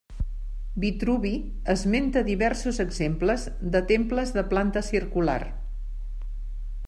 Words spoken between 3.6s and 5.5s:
de temples de planta circular.